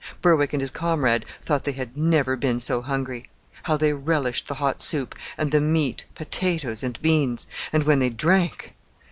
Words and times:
Berwick 0.23 0.51
and 0.51 0.61
his 0.61 0.71
comrade 0.71 1.25
thought 1.43 1.63
they 1.63 1.73
had 1.73 1.95
never 1.95 2.35
been 2.35 2.59
so 2.59 2.81
hungry. 2.81 3.29
How 3.61 3.77
they 3.77 3.93
relished 3.93 4.47
the 4.47 4.55
hot 4.55 4.81
soup, 4.81 5.13
and 5.37 5.51
the 5.51 5.61
meat, 5.61 6.05
potatoes, 6.15 6.81
and 6.81 6.99
beans! 7.03 7.45
And 7.71 7.83
when 7.83 7.99
they 7.99 8.09
drank 8.09 8.73